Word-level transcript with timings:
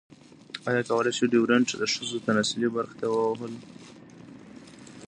ایا 0.67 0.81
کولی 0.89 1.11
شو 1.17 1.25
ډیوډرنټ 1.33 1.67
د 1.75 1.83
ښځو 1.93 2.23
تناسلي 2.25 2.67
برخو 2.75 2.95
ته 2.99 3.05
ووهلو؟ 3.09 3.59